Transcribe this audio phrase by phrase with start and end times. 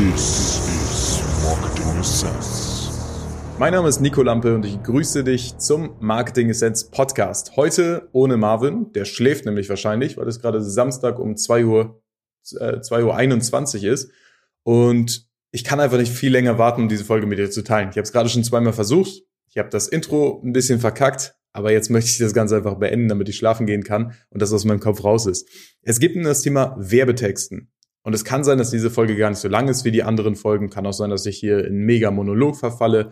[0.00, 2.88] This is Marketing Essence.
[3.58, 7.54] Mein Name ist Nico Lampe und ich grüße dich zum Marketing Essence Podcast.
[7.56, 12.02] Heute ohne Marvin, der schläft nämlich wahrscheinlich, weil es gerade Samstag um 2 Uhr,
[12.58, 14.10] äh, 2 Uhr 21 ist.
[14.62, 17.90] Und ich kann einfach nicht viel länger warten, um diese Folge mit dir zu teilen.
[17.90, 19.20] Ich habe es gerade schon zweimal versucht.
[19.50, 23.08] Ich habe das Intro ein bisschen verkackt, aber jetzt möchte ich das Ganze einfach beenden,
[23.08, 25.46] damit ich schlafen gehen kann und das aus meinem Kopf raus ist.
[25.82, 27.70] Es gibt das Thema Werbetexten.
[28.02, 30.34] Und es kann sein, dass diese Folge gar nicht so lang ist wie die anderen
[30.34, 30.70] Folgen.
[30.70, 33.10] Kann auch sein, dass ich hier in mega Monolog verfalle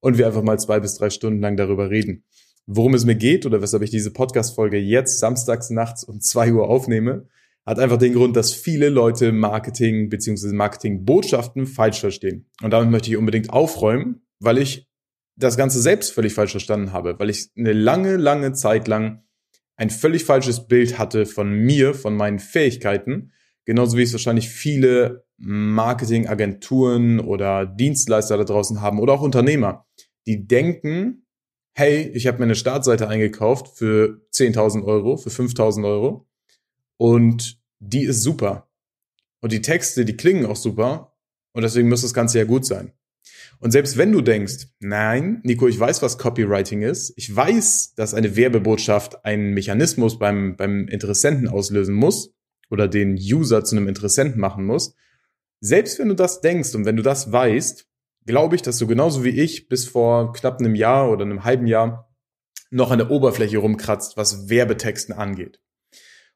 [0.00, 2.24] und wir einfach mal zwei bis drei Stunden lang darüber reden.
[2.66, 6.68] Worum es mir geht oder weshalb ich diese Podcast-Folge jetzt samstags nachts um zwei Uhr
[6.68, 7.26] aufnehme,
[7.66, 10.52] hat einfach den Grund, dass viele Leute Marketing bzw.
[10.54, 12.48] Marketingbotschaften falsch verstehen.
[12.62, 14.88] Und damit möchte ich unbedingt aufräumen, weil ich
[15.36, 19.24] das Ganze selbst völlig falsch verstanden habe, weil ich eine lange, lange Zeit lang
[19.76, 23.32] ein völlig falsches Bild hatte von mir, von meinen Fähigkeiten
[23.64, 29.86] Genauso wie es wahrscheinlich viele Marketingagenturen oder Dienstleister da draußen haben oder auch Unternehmer,
[30.26, 31.26] die denken,
[31.74, 36.26] hey, ich habe mir eine Startseite eingekauft für 10.000 Euro, für 5.000 Euro
[36.96, 38.68] und die ist super.
[39.40, 41.16] Und die Texte, die klingen auch super
[41.52, 42.92] und deswegen muss das Ganze ja gut sein.
[43.60, 48.14] Und selbst wenn du denkst, nein, Nico, ich weiß, was Copywriting ist, ich weiß, dass
[48.14, 52.34] eine Werbebotschaft einen Mechanismus beim, beim Interessenten auslösen muss,
[52.70, 54.94] oder den User zu einem Interessenten machen muss.
[55.60, 57.86] Selbst wenn du das denkst und wenn du das weißt,
[58.24, 61.66] glaube ich, dass du genauso wie ich bis vor knapp einem Jahr oder einem halben
[61.66, 62.10] Jahr
[62.70, 65.60] noch an der Oberfläche rumkratzt, was Werbetexten angeht.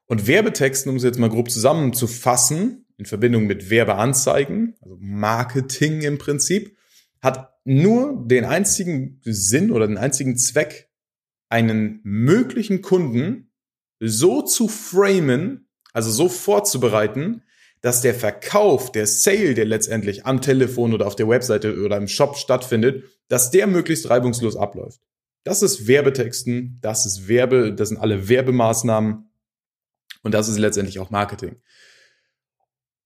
[0.05, 6.17] Und Werbetexten, um es jetzt mal grob zusammenzufassen, in Verbindung mit Werbeanzeigen, also Marketing im
[6.17, 6.77] Prinzip,
[7.21, 10.89] hat nur den einzigen Sinn oder den einzigen Zweck,
[11.49, 13.51] einen möglichen Kunden
[13.99, 15.64] so zu framen,
[15.95, 17.41] also so vorzubereiten,
[17.79, 22.09] dass der Verkauf, der Sale, der letztendlich am Telefon oder auf der Webseite oder im
[22.09, 24.99] Shop stattfindet, dass der möglichst reibungslos abläuft.
[25.45, 29.29] Das ist Werbetexten, das ist Werbe, das sind alle Werbemaßnahmen
[30.23, 31.55] und das ist letztendlich auch Marketing.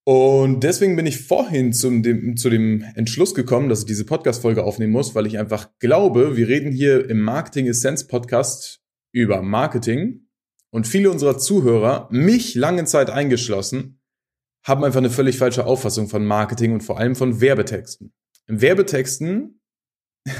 [0.03, 4.63] Und deswegen bin ich vorhin zum, dem, zu dem Entschluss gekommen, dass ich diese Podcast-Folge
[4.63, 10.28] aufnehmen muss, weil ich einfach glaube, wir reden hier im Marketing Essence Podcast über Marketing
[10.71, 13.99] und viele unserer Zuhörer, mich lange Zeit eingeschlossen,
[14.63, 18.13] haben einfach eine völlig falsche Auffassung von Marketing und vor allem von Werbetexten.
[18.47, 19.61] Im Werbetexten,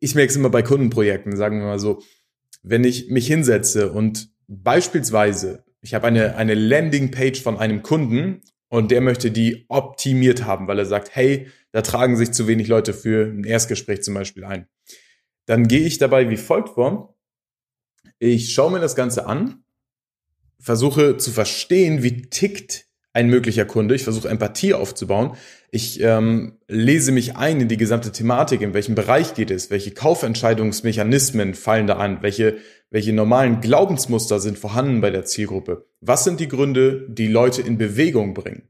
[0.00, 2.02] ich merke es immer bei Kundenprojekten, sagen wir mal so,
[2.62, 8.90] wenn ich mich hinsetze und beispielsweise, ich habe eine, eine Landingpage von einem Kunden und
[8.90, 12.92] der möchte die optimiert haben, weil er sagt, hey, da tragen sich zu wenig Leute
[12.92, 14.66] für ein Erstgespräch zum Beispiel ein.
[15.46, 17.09] Dann gehe ich dabei wie folgt vor.
[18.22, 19.64] Ich schaue mir das Ganze an,
[20.58, 23.94] versuche zu verstehen, wie tickt ein möglicher Kunde.
[23.94, 25.32] Ich versuche Empathie aufzubauen.
[25.70, 29.92] Ich ähm, lese mich ein in die gesamte Thematik, in welchem Bereich geht es, welche
[29.92, 32.58] Kaufentscheidungsmechanismen fallen da an, welche,
[32.90, 35.86] welche normalen Glaubensmuster sind vorhanden bei der Zielgruppe.
[36.02, 38.68] Was sind die Gründe, die Leute in Bewegung bringen?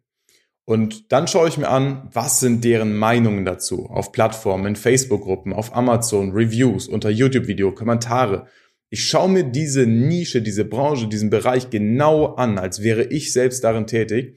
[0.64, 5.52] Und dann schaue ich mir an, was sind deren Meinungen dazu auf Plattformen, in Facebook-Gruppen,
[5.52, 8.46] auf Amazon, Reviews, unter YouTube-Video, Kommentare.
[8.90, 13.62] Ich schaue mir diese Nische, diese Branche, diesen Bereich genau an, als wäre ich selbst
[13.62, 14.36] darin tätig.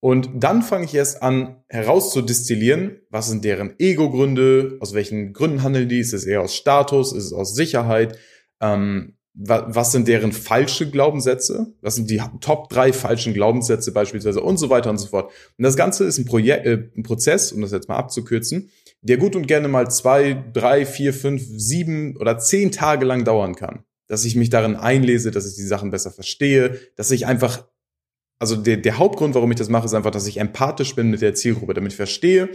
[0.00, 5.88] Und dann fange ich erst an herauszudestillieren, was sind deren Ego-Gründe, aus welchen Gründen handeln
[5.88, 8.18] die, ist es eher aus Status, ist es aus Sicherheit,
[8.60, 14.40] ähm, was sind deren falsche Glaubenssätze, was sind die Top drei falschen Glaubenssätze beispielsweise?
[14.40, 15.32] Und so weiter und so fort.
[15.58, 18.70] Und das Ganze ist ein, Projekt, äh, ein Prozess, um das jetzt mal abzukürzen,
[19.04, 23.54] der gut und gerne mal zwei, drei, vier, fünf, sieben oder zehn Tage lang dauern
[23.54, 23.84] kann.
[24.08, 27.68] Dass ich mich darin einlese, dass ich die Sachen besser verstehe, dass ich einfach,
[28.38, 31.20] also der, der Hauptgrund, warum ich das mache, ist einfach, dass ich empathisch bin mit
[31.20, 32.48] der Zielgruppe, damit ich verstehe,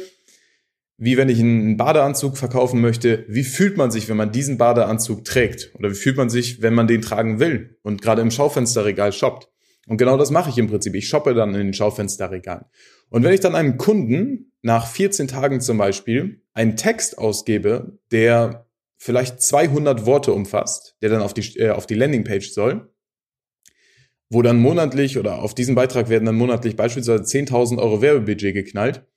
[0.97, 5.23] wie wenn ich einen Badeanzug verkaufen möchte, wie fühlt man sich, wenn man diesen Badeanzug
[5.23, 5.71] trägt?
[5.75, 9.49] Oder wie fühlt man sich, wenn man den tragen will und gerade im Schaufensterregal shoppt?
[9.89, 10.93] Und genau das mache ich im Prinzip.
[10.93, 12.65] Ich shoppe dann in den Schaufensterregalen.
[13.09, 18.67] Und wenn ich dann einem Kunden nach 14 Tagen zum Beispiel einen Text ausgebe, der
[18.97, 22.93] vielleicht 200 Worte umfasst, der dann auf die, äh, auf die Landingpage soll,
[24.29, 29.07] wo dann monatlich oder auf diesen Beitrag werden dann monatlich beispielsweise 10.000 Euro Werbebudget geknallt,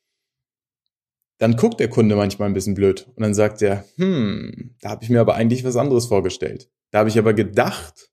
[1.37, 5.05] dann guckt der Kunde manchmal ein bisschen blöd und dann sagt er, hm, da habe
[5.05, 6.71] ich mir aber eigentlich was anderes vorgestellt.
[6.93, 8.12] Da habe ich aber gedacht,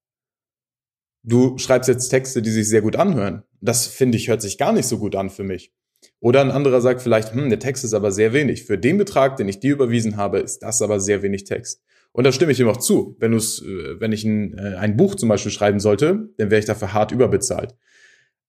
[1.24, 3.44] du schreibst jetzt Texte, die sich sehr gut anhören.
[3.62, 5.74] Das finde ich hört sich gar nicht so gut an für mich.
[6.20, 8.66] Oder ein anderer sagt vielleicht, hm, der Text ist aber sehr wenig.
[8.66, 11.82] Für den Betrag, den ich dir überwiesen habe, ist das aber sehr wenig Text.
[12.12, 13.16] Und da stimme ich ihm auch zu.
[13.20, 16.60] Wenn, du's, äh, wenn ich ein, äh, ein Buch zum Beispiel schreiben sollte, dann wäre
[16.60, 17.76] ich dafür hart überbezahlt.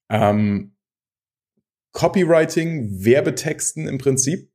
[0.09, 0.75] Ähm,
[1.93, 4.51] Copywriting, Werbetexten im Prinzip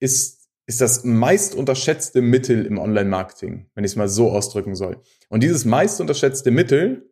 [0.00, 5.00] ist, ist das meist unterschätzte Mittel im Online-Marketing, wenn ich es mal so ausdrücken soll.
[5.28, 7.10] Und dieses meist unterschätzte Mittel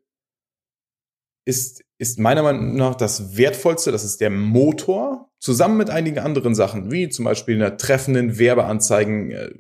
[1.45, 6.55] ist, ist meiner Meinung nach das wertvollste, das ist der Motor, zusammen mit einigen anderen
[6.55, 9.51] Sachen, wie zum Beispiel einer treffenden Werbeanzeigen, äh,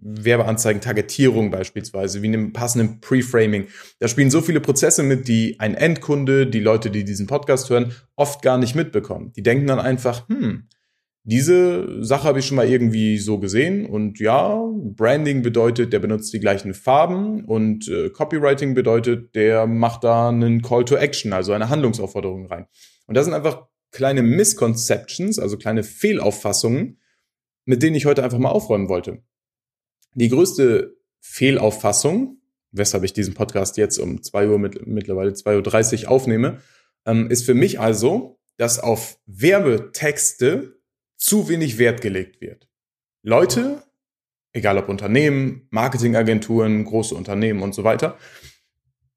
[0.00, 3.68] Werbeanzeigen-Targetierung beispielsweise, wie einem passenden Preframing.
[4.00, 7.92] Da spielen so viele Prozesse mit, die ein Endkunde, die Leute, die diesen Podcast hören,
[8.16, 9.32] oft gar nicht mitbekommen.
[9.32, 10.68] Die denken dann einfach, hm,
[11.26, 16.34] diese Sache habe ich schon mal irgendwie so gesehen und ja, Branding bedeutet, der benutzt
[16.34, 21.54] die gleichen Farben und äh, Copywriting bedeutet, der macht da einen Call to Action, also
[21.54, 22.66] eine Handlungsaufforderung rein.
[23.06, 27.00] Und das sind einfach kleine Misconceptions, also kleine Fehlauffassungen,
[27.64, 29.22] mit denen ich heute einfach mal aufräumen wollte.
[30.14, 36.10] Die größte Fehlauffassung, weshalb ich diesen Podcast jetzt um zwei Uhr mit, mittlerweile 2.30 Uhr
[36.10, 36.58] aufnehme,
[37.06, 40.83] ähm, ist für mich also, dass auf Werbetexte
[41.16, 42.68] zu wenig Wert gelegt wird.
[43.22, 43.82] Leute,
[44.52, 48.18] egal ob Unternehmen, Marketingagenturen, große Unternehmen und so weiter,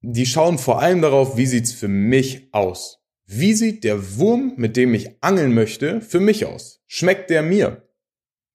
[0.00, 3.04] die schauen vor allem darauf, wie sieht's für mich aus?
[3.26, 6.82] Wie sieht der Wurm, mit dem ich angeln möchte, für mich aus?
[6.86, 7.88] Schmeckt der mir?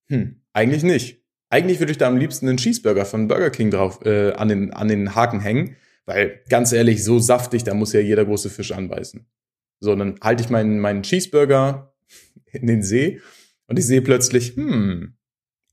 [0.07, 1.23] Hm, eigentlich nicht.
[1.49, 4.73] Eigentlich würde ich da am liebsten einen Cheeseburger von Burger King drauf äh, an, den,
[4.73, 5.75] an den Haken hängen,
[6.05, 9.27] weil ganz ehrlich, so saftig, da muss ja jeder große Fisch anbeißen.
[9.79, 11.93] So, dann halte ich meinen, meinen Cheeseburger
[12.53, 13.19] in den See
[13.67, 15.15] und ich sehe plötzlich, hm,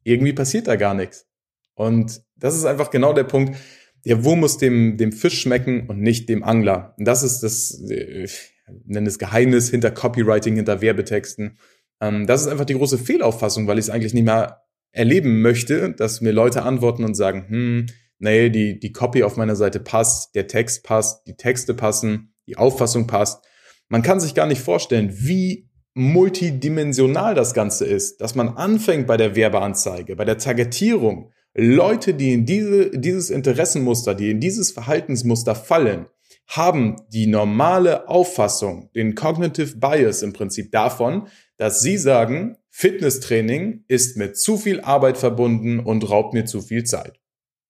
[0.05, 1.27] irgendwie passiert da gar nichts.
[1.75, 3.56] Und das ist einfach genau der Punkt.
[4.05, 6.94] Der Wurm muss dem, dem Fisch schmecken und nicht dem Angler.
[6.99, 8.53] Und das ist das, äh, ich
[8.85, 11.59] nenne es Geheimnis hinter Copywriting, hinter Werbetexten.
[12.00, 14.62] Ähm, das ist einfach die große Fehlauffassung, weil ich es eigentlich nicht mehr
[14.93, 17.87] erleben möchte, dass mir Leute antworten und sagen, hm,
[18.19, 22.56] nee, die, die Copy auf meiner Seite passt, der Text passt, die Texte passen, die
[22.56, 23.44] Auffassung passt.
[23.88, 29.16] Man kann sich gar nicht vorstellen, wie multidimensional das Ganze ist, dass man anfängt bei
[29.16, 35.54] der Werbeanzeige, bei der Targetierung, Leute, die in diese, dieses Interessenmuster, die in dieses Verhaltensmuster
[35.54, 36.06] fallen,
[36.46, 44.16] haben die normale Auffassung, den Cognitive Bias im Prinzip davon, dass sie sagen, Fitnesstraining ist
[44.16, 47.20] mit zu viel Arbeit verbunden und raubt mir zu viel Zeit.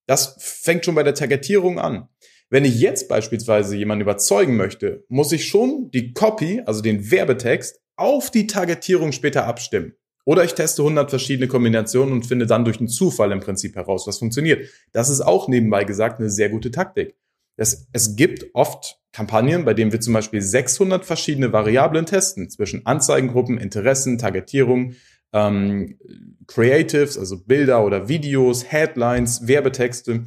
[0.07, 2.09] Das fängt schon bei der Targetierung an.
[2.49, 7.80] Wenn ich jetzt beispielsweise jemanden überzeugen möchte, muss ich schon die Copy, also den Werbetext,
[8.01, 9.95] auf die Targetierung später abstimmen.
[10.25, 14.07] Oder ich teste 100 verschiedene Kombinationen und finde dann durch einen Zufall im Prinzip heraus,
[14.07, 14.69] was funktioniert.
[14.93, 17.17] Das ist auch nebenbei gesagt eine sehr gute Taktik.
[17.57, 22.87] Es, es gibt oft Kampagnen, bei denen wir zum Beispiel 600 verschiedene Variablen testen zwischen
[22.87, 24.95] Anzeigengruppen, Interessen, Targetierung,
[25.33, 25.99] ähm,
[26.47, 30.25] Creatives, also Bilder oder Videos, Headlines, Werbetexte.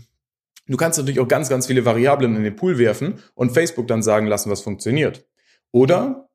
[0.67, 4.03] Du kannst natürlich auch ganz, ganz viele Variablen in den Pool werfen und Facebook dann
[4.03, 5.25] sagen lassen, was funktioniert.
[5.71, 6.29] Oder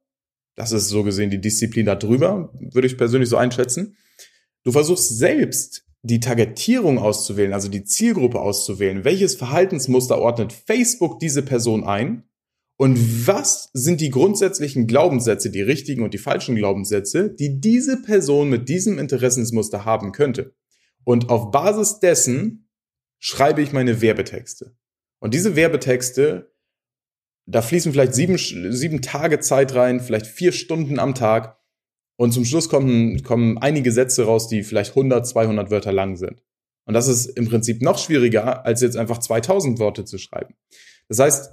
[0.59, 3.97] das ist so gesehen die Disziplin da drüber, würde ich persönlich so einschätzen.
[4.65, 9.05] Du versuchst selbst die Targetierung auszuwählen, also die Zielgruppe auszuwählen.
[9.05, 12.25] Welches Verhaltensmuster ordnet Facebook diese Person ein?
[12.77, 18.49] Und was sind die grundsätzlichen Glaubenssätze, die richtigen und die falschen Glaubenssätze, die diese Person
[18.49, 20.55] mit diesem Interessensmuster haben könnte?
[21.05, 22.69] Und auf Basis dessen
[23.21, 24.77] schreibe ich meine Werbetexte.
[25.21, 26.53] Und diese Werbetexte
[27.51, 31.59] da fließen vielleicht sieben, sieben Tage Zeit rein, vielleicht vier Stunden am Tag.
[32.17, 36.43] Und zum Schluss kommen, kommen einige Sätze raus, die vielleicht 100, 200 Wörter lang sind.
[36.85, 40.55] Und das ist im Prinzip noch schwieriger, als jetzt einfach 2000 Worte zu schreiben.
[41.09, 41.51] Das heißt,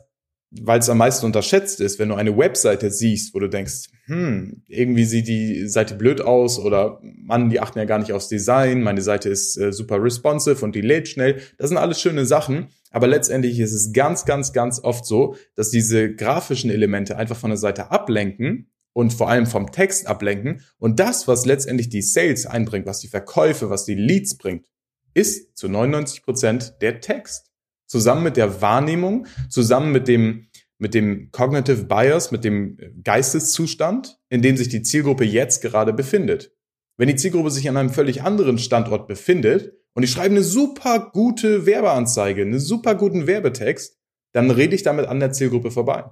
[0.52, 4.62] weil es am meisten unterschätzt ist, wenn du eine Webseite siehst, wo du denkst, hm,
[4.68, 8.84] irgendwie sieht die Seite blöd aus oder Mann, die achten ja gar nicht aufs Design,
[8.84, 11.42] meine Seite ist äh, super responsive und die lädt schnell.
[11.58, 15.72] Das sind alles schöne Sachen, aber letztendlich ist es ganz, ganz, ganz oft so, dass
[15.72, 20.62] diese grafischen Elemente einfach von der Seite ablenken und vor allem vom Text ablenken.
[20.78, 24.68] Und das, was letztendlich die Sales einbringt, was die Verkäufe, was die Leads bringt,
[25.14, 27.52] ist zu 99 Prozent der Text.
[27.88, 34.42] Zusammen mit der Wahrnehmung, zusammen mit dem, mit dem Cognitive Bias, mit dem Geisteszustand, in
[34.42, 36.54] dem sich die Zielgruppe jetzt gerade befindet.
[36.98, 41.12] Wenn die Zielgruppe sich an einem völlig anderen Standort befindet und ich schreibe eine super
[41.14, 43.98] gute Werbeanzeige, einen super guten Werbetext,
[44.34, 46.06] dann rede ich damit an der Zielgruppe vorbei.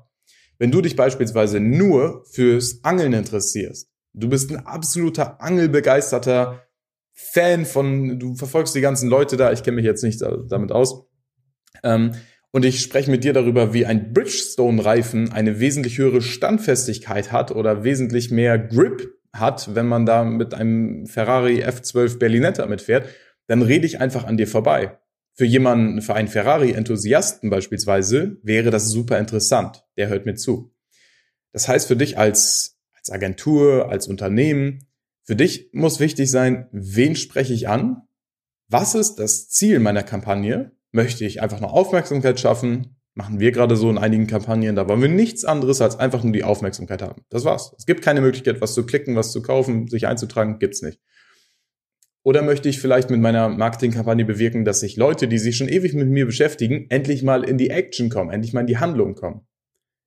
[0.59, 6.63] Wenn du dich beispielsweise nur fürs Angeln interessierst, du bist ein absoluter Angelbegeisterter
[7.11, 11.05] Fan von, du verfolgst die ganzen Leute da, ich kenne mich jetzt nicht damit aus,
[11.83, 12.13] ähm,
[12.53, 17.83] und ich spreche mit dir darüber, wie ein Bridgestone-Reifen eine wesentlich höhere Standfestigkeit hat oder
[17.83, 23.09] wesentlich mehr Grip hat, wenn man da mit einem Ferrari F12 Berlinetta mitfährt,
[23.47, 24.99] dann rede ich einfach an dir vorbei.
[25.33, 29.83] Für jemanden, für einen Ferrari-Enthusiasten beispielsweise, wäre das super interessant.
[29.97, 30.75] Der hört mir zu.
[31.53, 34.85] Das heißt für dich als, als Agentur, als Unternehmen.
[35.23, 38.03] Für dich muss wichtig sein, wen spreche ich an?
[38.67, 40.71] Was ist das Ziel meiner Kampagne?
[40.93, 42.95] Möchte ich einfach nur Aufmerksamkeit schaffen?
[43.15, 44.75] Machen wir gerade so in einigen Kampagnen.
[44.75, 47.23] Da wollen wir nichts anderes als einfach nur die Aufmerksamkeit haben.
[47.29, 47.73] Das war's.
[47.77, 50.59] Es gibt keine Möglichkeit, was zu klicken, was zu kaufen, sich einzutragen.
[50.59, 50.99] Gibt's nicht.
[52.23, 55.93] Oder möchte ich vielleicht mit meiner Marketingkampagne bewirken, dass sich Leute, die sich schon ewig
[55.95, 59.41] mit mir beschäftigen, endlich mal in die Action kommen, endlich mal in die Handlung kommen?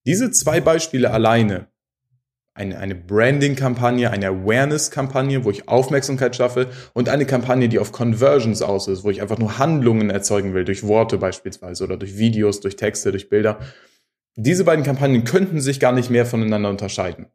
[0.07, 1.69] Diese zwei Beispiele alleine,
[2.57, 8.63] eine, eine Branding-Kampagne, eine Awareness-Kampagne, wo ich Aufmerksamkeit schaffe und eine Kampagne, die auf Conversions
[8.63, 12.61] aus ist, wo ich einfach nur Handlungen erzeugen will, durch Worte beispielsweise oder durch Videos,
[12.61, 13.61] durch Texte, durch Bilder.
[14.37, 17.27] Diese beiden Kampagnen könnten sich gar nicht mehr voneinander unterscheiden.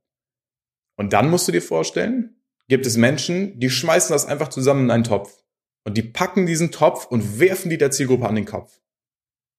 [0.97, 2.35] Und dann musst du dir vorstellen,
[2.67, 5.43] gibt es Menschen, die schmeißen das einfach zusammen in einen Topf.
[5.83, 8.80] Und die packen diesen Topf und werfen die der Zielgruppe an den Kopf.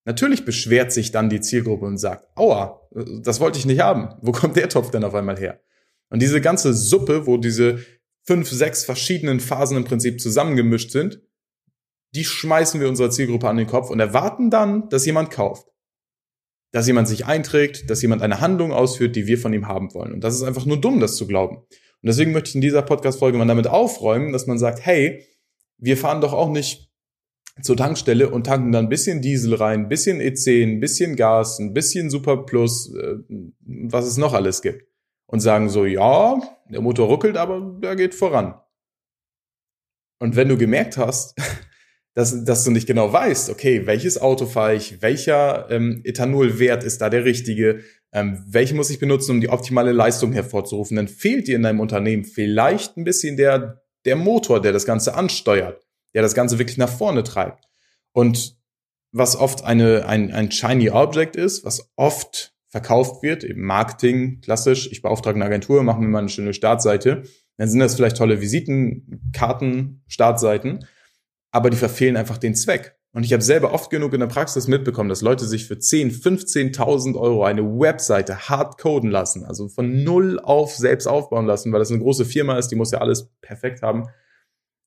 [0.05, 2.81] Natürlich beschwert sich dann die Zielgruppe und sagt, aua,
[3.21, 4.15] das wollte ich nicht haben.
[4.21, 5.61] Wo kommt der Topf denn auf einmal her?
[6.09, 7.79] Und diese ganze Suppe, wo diese
[8.23, 11.21] fünf, sechs verschiedenen Phasen im Prinzip zusammengemischt sind,
[12.15, 15.67] die schmeißen wir unserer Zielgruppe an den Kopf und erwarten dann, dass jemand kauft.
[16.71, 20.13] Dass jemand sich einträgt, dass jemand eine Handlung ausführt, die wir von ihm haben wollen.
[20.13, 21.57] Und das ist einfach nur dumm, das zu glauben.
[21.57, 25.25] Und deswegen möchte ich in dieser Podcast-Folge mal damit aufräumen, dass man sagt, hey,
[25.77, 26.92] wir fahren doch auch nicht
[27.61, 31.59] zur Tankstelle und tanken dann ein bisschen Diesel rein, ein bisschen E10, ein bisschen Gas,
[31.59, 33.17] ein bisschen Super Plus, äh,
[33.59, 34.87] was es noch alles gibt.
[35.27, 38.55] Und sagen so, ja, der Motor ruckelt, aber der geht voran.
[40.19, 41.35] Und wenn du gemerkt hast,
[42.15, 47.01] dass, dass du nicht genau weißt, okay, welches Auto fahre ich, welcher ähm, Ethanolwert ist
[47.01, 47.81] da der richtige,
[48.11, 51.79] ähm, welche muss ich benutzen, um die optimale Leistung hervorzurufen, dann fehlt dir in deinem
[51.79, 55.82] Unternehmen vielleicht ein bisschen der, der Motor, der das Ganze ansteuert,
[56.13, 57.65] der das Ganze wirklich nach vorne treibt.
[58.11, 58.57] Und
[59.11, 64.91] was oft eine, ein, ein shiny Object ist, was oft verkauft wird, eben Marketing, klassisch,
[64.91, 67.23] ich beauftrage eine Agentur, machen wir mal eine schöne Startseite,
[67.57, 70.85] dann sind das vielleicht tolle Visitenkarten, Startseiten,
[71.51, 72.97] aber die verfehlen einfach den Zweck.
[73.15, 76.11] Und ich habe selber oft genug in der Praxis mitbekommen, dass Leute sich für 10,
[76.11, 81.79] 15.000 Euro eine Webseite hart coden lassen, also von null auf selbst aufbauen lassen, weil
[81.79, 84.05] das eine große Firma ist, die muss ja alles perfekt haben.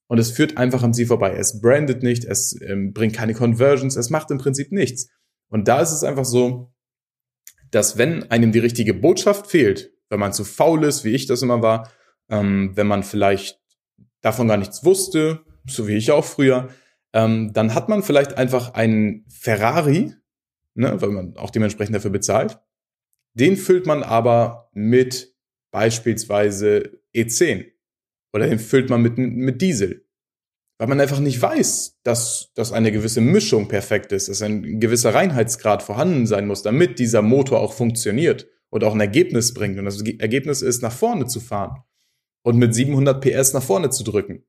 [0.08, 1.34] Und es führt einfach an sie vorbei.
[1.36, 5.08] Es brandet nicht, es ähm, bringt keine Conversions, es macht im Prinzip nichts.
[5.48, 6.72] Und da ist es einfach so,
[7.70, 11.42] dass wenn einem die richtige Botschaft fehlt, wenn man zu faul ist, wie ich das
[11.42, 11.90] immer war,
[12.28, 13.60] ähm, wenn man vielleicht
[14.20, 16.68] davon gar nichts wusste, so wie ich auch früher,
[17.12, 20.14] ähm, dann hat man vielleicht einfach einen Ferrari,
[20.74, 22.58] ne, weil man auch dementsprechend dafür bezahlt.
[23.34, 25.34] Den füllt man aber mit
[25.70, 27.72] beispielsweise E10
[28.36, 30.04] oder den füllt man mit, mit Diesel.
[30.78, 35.14] Weil man einfach nicht weiß, dass, dass eine gewisse Mischung perfekt ist, dass ein gewisser
[35.14, 39.78] Reinheitsgrad vorhanden sein muss, damit dieser Motor auch funktioniert und auch ein Ergebnis bringt.
[39.78, 41.82] Und das Ergebnis ist, nach vorne zu fahren
[42.42, 44.44] und mit 700 PS nach vorne zu drücken.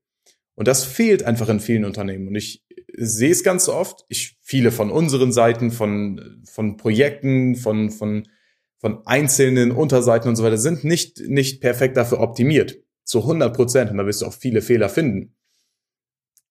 [0.54, 2.28] Und das fehlt einfach in vielen Unternehmen.
[2.28, 4.04] Und ich sehe es ganz oft.
[4.10, 8.28] Ich, viele von unseren Seiten, von, von Projekten, von, von,
[8.76, 12.82] von einzelnen Unterseiten und so weiter sind nicht, nicht perfekt dafür optimiert.
[13.08, 13.90] Zu 100 Prozent.
[13.90, 15.34] Und da wirst du auch viele Fehler finden.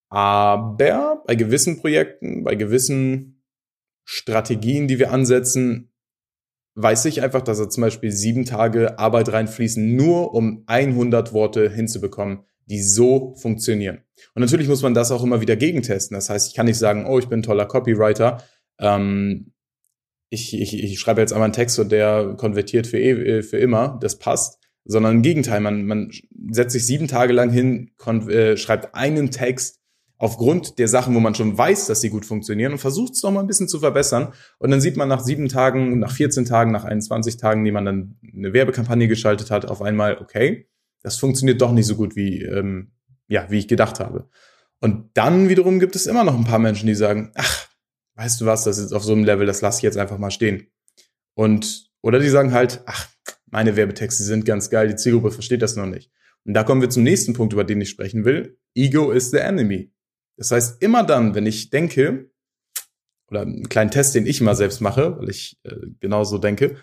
[0.10, 3.44] Aber bei gewissen Projekten, bei gewissen
[4.06, 5.92] Strategien, die wir ansetzen,
[6.76, 11.70] weiß ich einfach, dass er zum Beispiel sieben Tage Arbeit reinfließen, nur um 100 Worte
[11.70, 14.04] hinzubekommen, die so funktionieren.
[14.34, 16.16] Und natürlich muss man das auch immer wieder gegentesten.
[16.16, 18.44] Das heißt, ich kann nicht sagen, oh, ich bin ein toller Copywriter.
[18.80, 19.54] Ähm,
[20.30, 23.98] ich, ich, ich schreibe jetzt einmal einen Text und der konvertiert für, eh, für immer,
[24.02, 24.60] das passt.
[24.90, 26.12] Sondern im Gegenteil, man, man
[26.50, 27.92] setzt sich sieben Tage lang hin,
[28.30, 29.82] äh, schreibt einen Text
[30.18, 33.32] aufgrund der Sachen, wo man schon weiß, dass sie gut funktionieren und versucht es noch
[33.32, 34.34] mal ein bisschen zu verbessern.
[34.58, 37.86] Und dann sieht man nach sieben Tagen, nach 14 Tagen, nach 21 Tagen, die man
[37.86, 40.68] dann eine Werbekampagne geschaltet hat, auf einmal, okay,
[41.04, 42.92] das funktioniert doch nicht so gut, wie, ähm,
[43.28, 44.30] ja, wie ich gedacht habe.
[44.80, 47.68] Und dann wiederum gibt es immer noch ein paar Menschen, die sagen, ach,
[48.16, 50.32] weißt du was, das ist auf so einem Level, das lasse ich jetzt einfach mal
[50.32, 50.68] stehen.
[51.36, 53.08] Und, oder die sagen halt, ach,
[53.48, 56.12] meine Werbetexte sind ganz geil, die Zielgruppe versteht das noch nicht.
[56.46, 58.58] Und da kommen wir zum nächsten Punkt, über den ich sprechen will.
[58.76, 59.92] Ego is the enemy.
[60.38, 62.30] Das heißt, immer dann, wenn ich denke,
[63.30, 66.78] oder einen kleinen Test, den ich mal selbst mache, weil ich äh, genauso denke,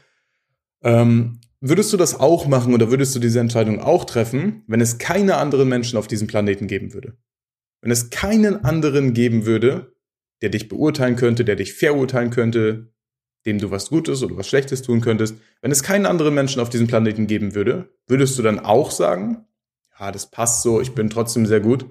[0.83, 4.99] ähm, Würdest du das auch machen oder würdest du diese Entscheidung auch treffen, wenn es
[4.99, 7.17] keine anderen Menschen auf diesem Planeten geben würde?
[7.81, 9.97] Wenn es keinen anderen geben würde,
[10.43, 12.93] der dich beurteilen könnte, der dich verurteilen könnte,
[13.47, 16.71] dem du was Gutes oder was Schlechtes tun könntest, wenn es keinen anderen Menschen auf
[16.71, 19.45] diesem Planeten geben würde, würdest du dann auch sagen,
[19.99, 21.87] ja, das passt so, ich bin trotzdem sehr gut?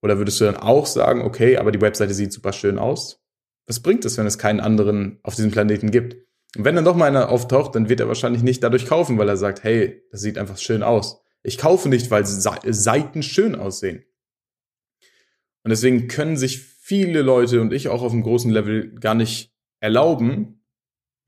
[0.00, 3.24] Oder würdest du dann auch sagen, okay, aber die Webseite sieht super schön aus?
[3.66, 6.16] Was bringt es, wenn es keinen anderen auf diesem Planeten gibt?
[6.56, 9.28] Und wenn dann doch mal einer auftaucht, dann wird er wahrscheinlich nicht dadurch kaufen, weil
[9.28, 11.20] er sagt, hey, das sieht einfach schön aus.
[11.42, 14.04] Ich kaufe nicht, weil Seiten schön aussehen.
[15.62, 19.52] Und deswegen können sich viele Leute und ich auch auf einem großen Level gar nicht
[19.80, 20.57] erlauben,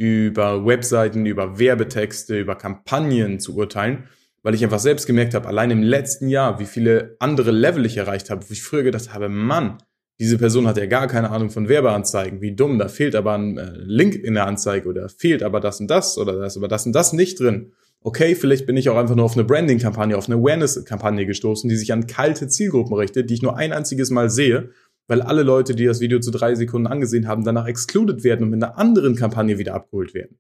[0.01, 4.05] über Webseiten, über Werbetexte, über Kampagnen zu urteilen,
[4.43, 7.99] weil ich einfach selbst gemerkt habe, allein im letzten Jahr, wie viele andere Level ich
[7.99, 9.77] erreicht habe, wo ich früher gedacht habe, Mann,
[10.19, 13.59] diese Person hat ja gar keine Ahnung von Werbeanzeigen, wie dumm, da fehlt aber ein
[13.59, 16.69] äh, Link in der Anzeige oder fehlt aber das und das oder da ist aber
[16.69, 17.73] das und das nicht drin.
[18.01, 21.77] Okay, vielleicht bin ich auch einfach nur auf eine Branding-Kampagne, auf eine Awareness-Kampagne gestoßen, die
[21.77, 24.71] sich an kalte Zielgruppen richtet, die ich nur ein einziges Mal sehe,
[25.11, 28.51] weil alle Leute, die das Video zu drei Sekunden angesehen haben, danach excluded werden und
[28.51, 30.39] mit einer anderen Kampagne wieder abgeholt werden.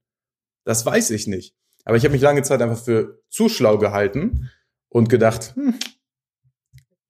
[0.64, 1.56] Das weiß ich nicht.
[1.84, 4.48] Aber ich habe mich lange Zeit einfach für zu schlau gehalten
[4.88, 5.74] und gedacht, hm,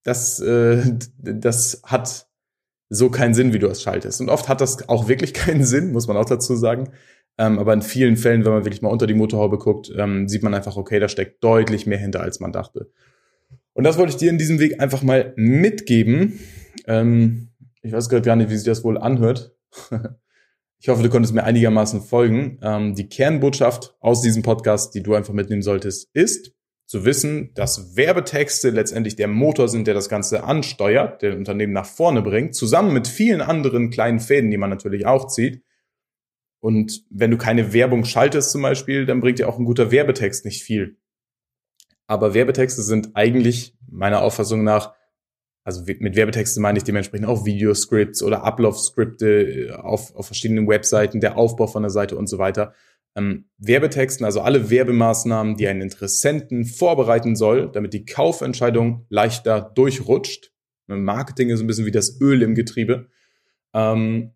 [0.05, 0.83] das, äh,
[1.19, 2.29] das hat
[2.89, 4.23] so keinen Sinn, wie du es schaltest.
[4.23, 6.89] Und oft hat das auch wirklich keinen Sinn, muss man auch dazu sagen.
[7.37, 10.43] Ähm, aber in vielen Fällen, wenn man wirklich mal unter die Motorhaube guckt, ähm, sieht
[10.43, 12.91] man einfach, okay, da steckt deutlich mehr hinter, als man dachte.
[13.75, 16.41] Und das wollte ich dir in diesem Weg einfach mal mitgeben.
[16.87, 17.50] Ähm,
[17.83, 19.55] ich weiß gerade gar nicht, wie sich das wohl anhört.
[20.79, 22.59] ich hoffe, du konntest mir einigermaßen folgen.
[22.63, 26.53] Ähm, die Kernbotschaft aus diesem Podcast, die du einfach mitnehmen solltest, ist,
[26.87, 31.87] zu wissen, dass Werbetexte letztendlich der Motor sind, der das Ganze ansteuert, der Unternehmen nach
[31.87, 35.63] vorne bringt, zusammen mit vielen anderen kleinen Fäden, die man natürlich auch zieht.
[36.59, 40.45] Und wenn du keine Werbung schaltest zum Beispiel, dann bringt dir auch ein guter Werbetext
[40.45, 40.99] nicht viel.
[42.09, 44.93] Aber Werbetexte sind eigentlich meiner Auffassung nach,
[45.65, 51.37] also mit Werbetexten meine ich dementsprechend auch Videoscripts oder Ablaufskripte auf, auf verschiedenen Webseiten, der
[51.37, 52.75] Aufbau von der Seite und so weiter
[53.17, 60.53] ähm, Werbetexten, also alle Werbemaßnahmen, die einen Interessenten vorbereiten soll, damit die Kaufentscheidung leichter durchrutscht.
[60.87, 63.09] Marketing ist ein bisschen wie das Öl im Getriebe.
[63.75, 64.33] Ähm,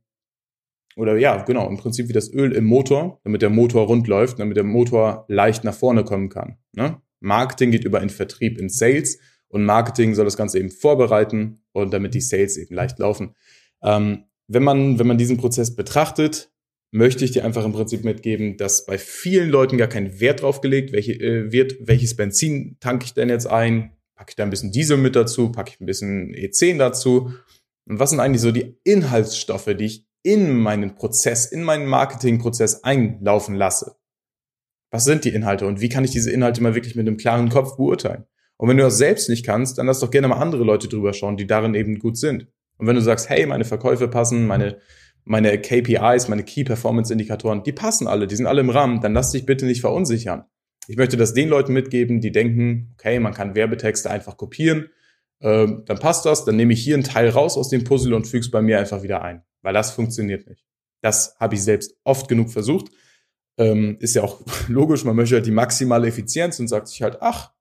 [0.96, 4.38] oder ja, genau, im Prinzip wie das Öl im Motor, damit der Motor rund läuft,
[4.38, 6.58] damit der Motor leicht nach vorne kommen kann.
[6.72, 7.00] Ne?
[7.18, 9.18] Marketing geht über in Vertrieb, in Sales
[9.54, 13.36] und Marketing soll das Ganze eben vorbereiten und damit die Sales eben leicht laufen.
[13.84, 16.50] Ähm, wenn man, wenn man diesen Prozess betrachtet,
[16.90, 20.60] möchte ich dir einfach im Prinzip mitgeben, dass bei vielen Leuten gar kein Wert drauf
[20.60, 24.50] gelegt welche, äh, wird, welches Benzin tanke ich denn jetzt ein, packe ich da ein
[24.50, 27.32] bisschen Diesel mit dazu, packe ich ein bisschen E10 dazu.
[27.86, 32.82] Und was sind eigentlich so die Inhaltsstoffe, die ich in meinen Prozess, in meinen Marketingprozess
[32.82, 33.94] einlaufen lasse?
[34.90, 37.50] Was sind die Inhalte und wie kann ich diese Inhalte mal wirklich mit einem klaren
[37.50, 38.24] Kopf beurteilen?
[38.56, 41.12] Und wenn du das selbst nicht kannst, dann lass doch gerne mal andere Leute drüber
[41.12, 42.46] schauen, die darin eben gut sind.
[42.76, 44.78] Und wenn du sagst, hey, meine Verkäufe passen, meine
[45.24, 49.14] meine KPIs, meine Key Performance Indikatoren, die passen alle, die sind alle im Rahmen, dann
[49.14, 50.44] lass dich bitte nicht verunsichern.
[50.86, 54.90] Ich möchte das den Leuten mitgeben, die denken, okay, man kann Werbetexte einfach kopieren,
[55.40, 58.26] äh, dann passt das, dann nehme ich hier einen Teil raus aus dem Puzzle und
[58.26, 60.64] füge es bei mir einfach wieder ein, weil das funktioniert nicht.
[61.00, 62.90] Das habe ich selbst oft genug versucht.
[63.56, 67.18] Ähm, ist ja auch logisch, man möchte halt die maximale Effizienz und sagt sich halt,
[67.20, 67.52] ach,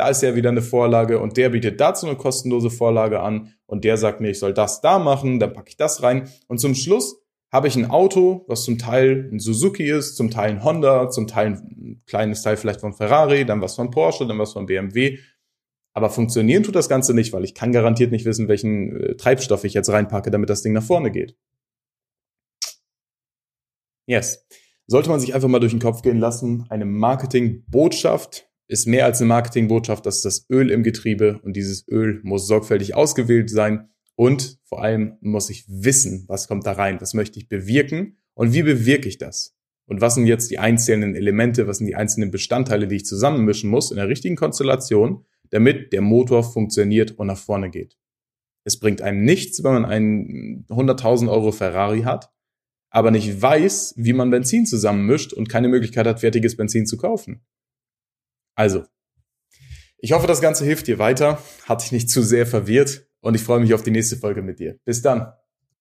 [0.00, 3.84] da ist ja wieder eine Vorlage und der bietet dazu eine kostenlose Vorlage an und
[3.84, 6.74] der sagt mir, ich soll das da machen, dann packe ich das rein und zum
[6.74, 11.10] Schluss habe ich ein Auto, was zum Teil ein Suzuki ist, zum Teil ein Honda,
[11.10, 14.64] zum Teil ein kleines Teil vielleicht von Ferrari, dann was von Porsche, dann was von
[14.64, 15.18] BMW.
[15.92, 19.64] Aber funktionieren tut das Ganze nicht, weil ich kann garantiert nicht wissen, welchen äh, Treibstoff
[19.64, 21.36] ich jetzt reinpacke, damit das Ding nach vorne geht.
[24.06, 24.46] Yes.
[24.86, 29.20] Sollte man sich einfach mal durch den Kopf gehen lassen, eine Marketingbotschaft ist mehr als
[29.20, 33.88] eine Marketingbotschaft, das ist das Öl im Getriebe und dieses Öl muss sorgfältig ausgewählt sein
[34.14, 38.52] und vor allem muss ich wissen, was kommt da rein, was möchte ich bewirken und
[38.52, 39.56] wie bewirke ich das?
[39.86, 43.68] Und was sind jetzt die einzelnen Elemente, was sind die einzelnen Bestandteile, die ich zusammenmischen
[43.68, 47.96] muss in der richtigen Konstellation, damit der Motor funktioniert und nach vorne geht.
[48.62, 52.30] Es bringt einem nichts, wenn man einen 100.000 Euro Ferrari hat,
[52.90, 57.40] aber nicht weiß, wie man Benzin zusammenmischt und keine Möglichkeit hat, fertiges Benzin zu kaufen.
[58.60, 58.84] Also,
[59.96, 63.42] ich hoffe, das Ganze hilft dir weiter, hat dich nicht zu sehr verwirrt und ich
[63.42, 64.78] freue mich auf die nächste Folge mit dir.
[64.84, 65.32] Bis dann.